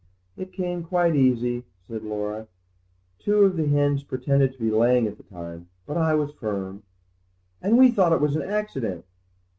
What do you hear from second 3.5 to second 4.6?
the hens pretended to